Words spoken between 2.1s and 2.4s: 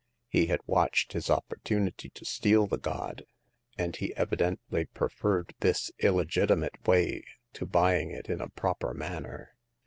to